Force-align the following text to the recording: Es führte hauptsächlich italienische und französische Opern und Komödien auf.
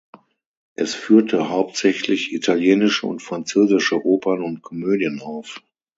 Es 0.73 0.95
führte 0.95 1.49
hauptsächlich 1.49 2.33
italienische 2.33 3.05
und 3.05 3.21
französische 3.21 4.03
Opern 4.03 4.41
und 4.41 4.63
Komödien 4.63 5.21
auf. 5.21 5.61